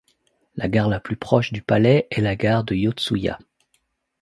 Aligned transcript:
La 0.55 0.67
gare 0.67 0.89
la 0.89 0.99
plus 0.99 1.15
proche 1.15 1.53
du 1.53 1.61
palais 1.61 2.07
est 2.09 2.21
la 2.21 2.35
gare 2.35 2.63
de 2.63 2.73
Yotsuya. 2.73 3.37